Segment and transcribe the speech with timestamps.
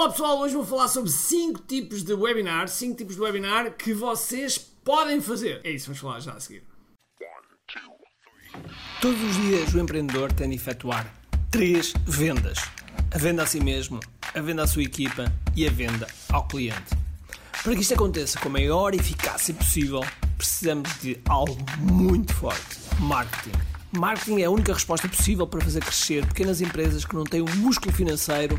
[0.00, 3.92] Olá pessoal, hoje vou falar sobre 5 tipos de webinar, 5 tipos de webinar que
[3.92, 5.60] vocês podem fazer.
[5.62, 6.64] É isso, vamos falar já a seguir.
[9.02, 11.14] Todos os dias o empreendedor tem de efetuar
[11.50, 12.60] três vendas:
[13.10, 14.00] a venda a si mesmo,
[14.34, 16.96] a venda à sua equipa e a venda ao cliente.
[17.62, 20.00] Para que isto aconteça com a maior eficácia possível,
[20.38, 23.52] precisamos de algo muito forte: marketing.
[23.92, 27.56] Marketing é a única resposta possível para fazer crescer pequenas empresas que não têm o
[27.56, 28.58] músculo financeiro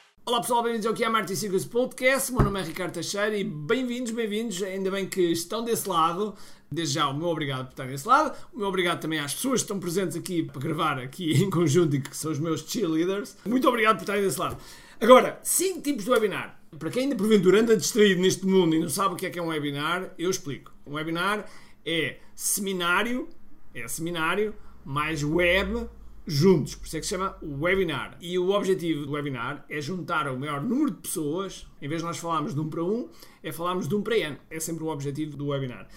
[0.31, 2.31] Olá pessoal, bem-vindos ao que é Martin Secrets Podcast.
[2.31, 4.63] Meu nome é Ricardo Teixeira e bem-vindos, bem-vindos.
[4.63, 6.33] Ainda bem que estão desse lado.
[6.71, 8.33] Desde já, o meu obrigado por estarem desse lado.
[8.53, 11.97] O meu obrigado também às pessoas que estão presentes aqui para gravar aqui em conjunto
[11.97, 13.35] e que são os meus cheerleaders.
[13.45, 14.55] Muito obrigado por estarem desse lado.
[15.01, 16.57] Agora, 5 tipos de webinar.
[16.79, 19.37] Para quem ainda porventura anda distraído neste mundo e não sabe o que é que
[19.37, 20.71] é um webinar, eu explico.
[20.87, 21.45] Um webinar
[21.85, 23.27] é seminário,
[23.75, 25.89] é seminário, mais web
[26.25, 26.75] juntos.
[26.75, 28.17] Por isso é que se chama webinar.
[28.21, 32.07] E o objetivo do webinar é juntar o maior número de pessoas, em vez de
[32.07, 33.09] nós falarmos de um para um,
[33.43, 34.37] é falarmos de um para N.
[34.49, 35.87] É sempre o objetivo do webinar.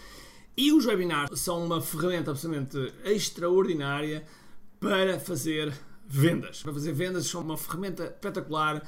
[0.56, 4.24] E os webinars são uma ferramenta absolutamente extraordinária
[4.78, 5.72] para fazer
[6.06, 6.62] vendas.
[6.62, 8.82] Para fazer vendas são uma ferramenta espetacular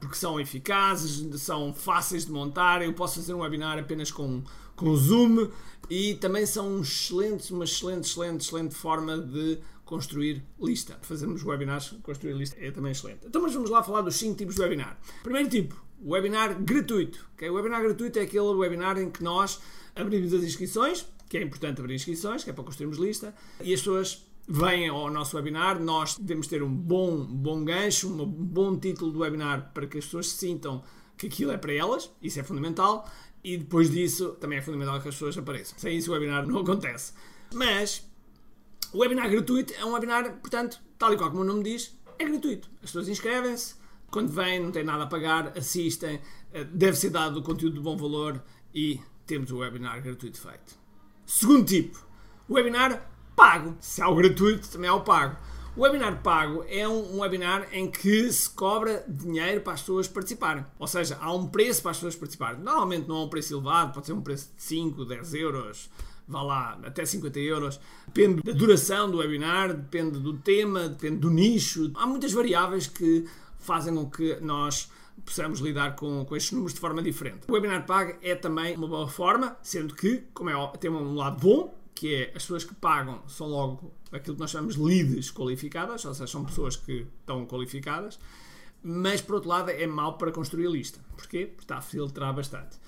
[0.00, 2.82] porque são eficazes, são fáceis de montar.
[2.82, 4.42] Eu posso fazer um webinar apenas com,
[4.74, 5.50] com Zoom
[5.90, 9.58] e também são um excelente, uma excelente, excelente, excelente forma de
[9.90, 10.96] construir lista.
[11.02, 13.26] Fazermos webinars, construir lista é também excelente.
[13.26, 14.96] Então, mas vamos lá falar dos 5 tipos de webinar.
[15.20, 17.28] Primeiro tipo, webinar gratuito.
[17.34, 17.50] Okay?
[17.50, 19.60] O webinar gratuito é aquele webinar em que nós
[19.96, 23.80] abrimos as inscrições, que é importante abrir inscrições, que é para construirmos lista, e as
[23.80, 29.10] pessoas vêm ao nosso webinar, nós devemos ter um bom, bom gancho, um bom título
[29.10, 30.84] do webinar para que as pessoas sintam
[31.18, 33.10] que aquilo é para elas, isso é fundamental,
[33.42, 35.76] e depois disso também é fundamental que as pessoas apareçam.
[35.78, 37.12] Sem isso o webinar não acontece.
[37.52, 38.08] Mas
[38.92, 42.24] o webinar gratuito é um webinar, portanto, tal e qual como o nome diz, é
[42.24, 42.68] gratuito.
[42.76, 43.74] As pessoas inscrevem-se,
[44.10, 46.20] quando vêm não têm nada a pagar, assistem,
[46.52, 48.42] eh, deve ser dado o conteúdo de bom valor
[48.74, 50.74] e temos o webinar gratuito feito.
[51.24, 52.04] Segundo tipo,
[52.48, 53.76] o webinar pago.
[53.80, 55.36] Se há o gratuito, também há o pago.
[55.76, 60.66] O webinar pago é um webinar em que se cobra dinheiro para as pessoas participarem.
[60.78, 62.60] Ou seja, há um preço para as pessoas participarem.
[62.60, 65.88] Normalmente não é um preço elevado, pode ser um preço de 5, 10 euros,
[66.30, 67.80] vá lá, até 50 euros.
[68.06, 71.90] Depende da duração do webinar, depende do tema, depende do nicho.
[71.94, 73.26] Há muitas variáveis que
[73.58, 74.90] fazem com que nós
[75.24, 77.40] possamos lidar com, com estes números de forma diferente.
[77.48, 81.40] O webinar pago é também uma boa forma, sendo que, como é, tem um lado
[81.40, 86.04] bom, que é as pessoas que pagam são logo aquilo que nós chamamos leads qualificadas,
[86.04, 88.18] ou seja, são pessoas que estão qualificadas,
[88.82, 91.00] mas por outro lado é mau para construir a lista.
[91.16, 91.46] Porquê?
[91.46, 92.78] Porque está a filtrar bastante.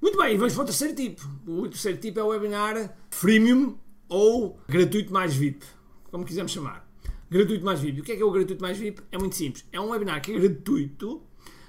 [0.00, 1.28] Muito bem, vamos para o terceiro tipo.
[1.44, 3.76] O terceiro tipo é o webinar freemium
[4.08, 5.66] ou gratuito mais VIP,
[6.10, 6.88] como quisermos chamar.
[7.28, 8.00] Gratuito mais VIP.
[8.00, 9.02] O que é que é o gratuito mais VIP?
[9.10, 9.66] É muito simples.
[9.72, 11.20] É um webinar que é gratuito,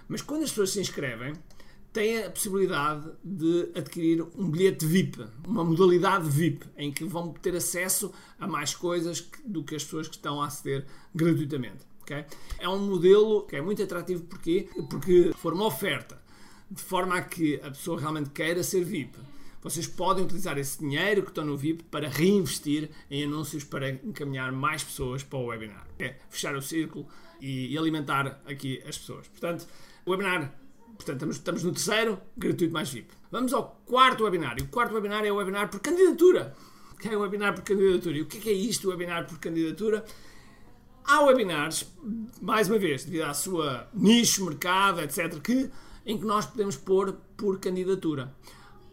[0.08, 1.34] mas quando as pessoas se inscrevem,
[1.92, 7.56] têm a possibilidade de adquirir um bilhete VIP, uma modalidade VIP, em que vão ter
[7.56, 10.86] acesso a mais coisas do que as pessoas que estão a aceder
[11.16, 11.84] gratuitamente.
[12.04, 12.26] Okay?
[12.60, 16.29] É um modelo que é muito atrativo porque, porque for uma oferta
[16.70, 19.18] de forma a que a pessoa realmente queira ser VIP.
[19.62, 24.52] Vocês podem utilizar esse dinheiro que estão no VIP para reinvestir em anúncios para encaminhar
[24.52, 25.86] mais pessoas para o webinar.
[25.98, 27.06] É fechar o círculo
[27.42, 29.28] e, alimentar aqui as pessoas.
[29.28, 29.68] Portanto,
[30.06, 30.54] o webinar
[30.96, 33.14] Portanto, estamos, estamos no terceiro, gratuito mais VIP.
[33.32, 34.58] Vamos ao quarto webinar.
[34.60, 36.54] E o quarto webinar é o webinar por candidatura.
[36.92, 38.18] O que é o webinar por candidatura?
[38.18, 40.04] E o que é, é isto, o webinar por candidatura?
[41.06, 41.90] Há webinars,
[42.42, 45.72] mais uma vez, devido à sua nicho, mercado, etc., que,
[46.10, 48.34] em que nós podemos pôr por candidatura.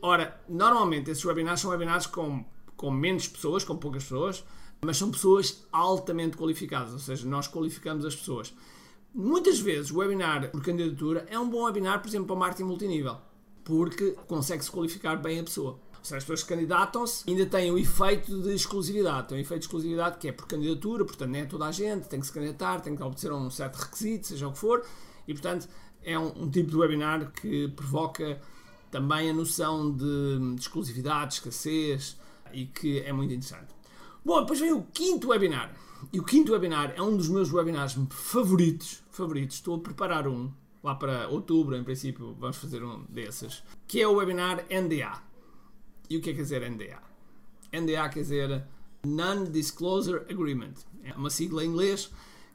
[0.02, 2.44] Ora, normalmente esses webinars são webinars com,
[2.76, 4.44] com menos pessoas, com poucas pessoas,
[4.82, 8.52] mas são pessoas altamente qualificadas, ou seja, nós qualificamos as pessoas.
[9.14, 13.16] Muitas vezes o webinar por candidatura é um bom webinar, por exemplo, para marketing multinível,
[13.64, 15.80] porque consegue-se qualificar bem a pessoa.
[15.98, 19.28] Ou seja, as pessoas candidatam-se ainda têm o efeito de exclusividade.
[19.28, 22.08] Tem o efeito de exclusividade que é por candidatura, portanto, não é toda a gente,
[22.08, 24.84] tem que se candidatar, tem que obter um certo requisito, seja o que for,
[25.26, 25.66] e portanto
[26.06, 28.40] é um, um tipo de webinar que provoca
[28.90, 32.16] também a noção de, de exclusividade, de escassez
[32.52, 33.74] e que é muito interessante.
[34.24, 35.74] Bom, depois vem o quinto webinar.
[36.12, 39.02] E o quinto webinar é um dos meus webinars favoritos.
[39.10, 39.56] Favoritos.
[39.56, 40.50] Estou a preparar um
[40.82, 45.20] lá para outubro, em princípio, vamos fazer um desses, que é o webinar NDA.
[46.08, 47.02] E o que é que quer dizer NDA?
[47.72, 48.64] NDA quer dizer
[49.04, 50.74] Non-Disclosure Agreement.
[51.02, 52.10] É uma sigla em inglês.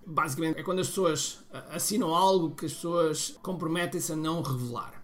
[0.06, 5.02] Basicamente é quando as pessoas assinam algo que as pessoas comprometem-se a não revelar.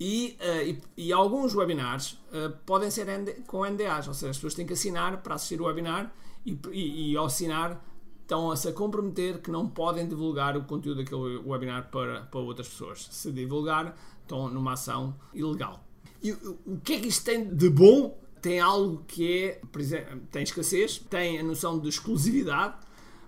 [0.00, 4.36] E, uh, e, e, alguns webinars uh, podem ser ND, com NDAs, ou seja, as
[4.36, 6.12] pessoas têm que assinar para assistir o webinar
[6.44, 7.80] e, e, e ao assinar
[8.22, 13.06] estão-se a comprometer que não podem divulgar o conteúdo daquele webinar para, para outras pessoas.
[13.12, 15.84] Se divulgar, estão numa ação ilegal.
[16.22, 18.18] E o que é que isto tem de bom?
[18.40, 22.74] Tem algo que é, por exemplo, tem escassez, tem a noção de exclusividade,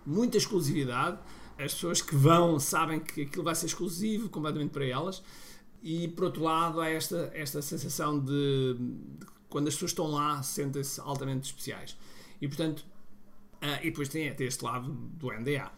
[0.07, 1.19] muita exclusividade.
[1.59, 5.23] As pessoas que vão sabem que aquilo vai ser exclusivo completamente para elas.
[5.83, 10.43] E por outro lado há esta, esta sensação de, de quando as pessoas estão lá
[10.43, 11.97] sentem-se altamente especiais.
[12.41, 12.85] E portanto
[13.63, 15.71] uh, e depois tem, tem este lado do NDA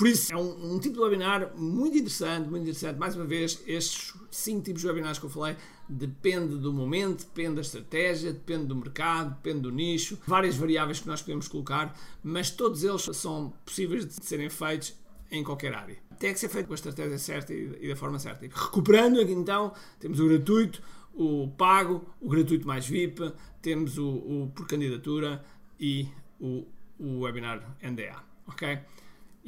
[0.00, 2.98] por isso é um, um, tipo de webinar muito interessante, muito interessante.
[2.98, 5.56] Mais uma vez, estes cinco tipos de webinars que eu falei
[5.86, 11.06] depende do momento, depende da estratégia, depende do mercado, depende do nicho, várias variáveis que
[11.06, 11.94] nós podemos colocar,
[12.24, 14.94] mas todos eles são possíveis de serem feitos
[15.30, 15.98] em qualquer área.
[16.18, 18.46] Tem que ser feito com a estratégia certa e, da forma certa.
[18.46, 20.82] E recuperando aqui então, temos o gratuito,
[21.12, 25.44] o pago, o gratuito mais VIP, temos o, o por candidatura
[25.78, 26.08] e
[26.40, 26.66] o,
[26.98, 28.16] o webinar NDA.
[28.46, 28.80] Ok?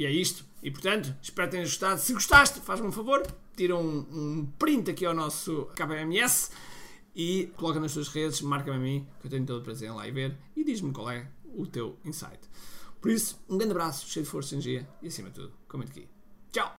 [0.02, 0.44] E é isto.
[0.60, 2.00] E portanto, espero que tenhas gostado.
[2.00, 3.25] Se gostaste, faz-me um favor,
[3.56, 6.50] tira um, um, print aqui ao nosso KMS
[7.14, 9.93] e coloca nas tuas redes, marca-me a mim, que eu tenho todo o prazer em
[9.93, 12.40] lá e ver, e diz-me qual é o teu insight.
[13.00, 15.93] Por isso, um grande abraço, cheio de força e energia e acima de tudo, comente
[15.93, 16.08] aqui.
[16.50, 16.70] Tchau!